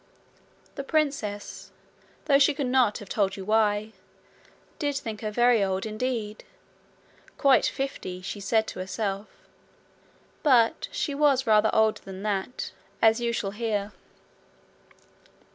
[0.77, 1.69] The princess,
[2.25, 3.93] though she could not have told you why,
[4.79, 6.43] did think her very old indeed
[7.37, 9.27] quite fifty, she said to herself.
[10.41, 13.91] But she was rather older than that, as you shall hear.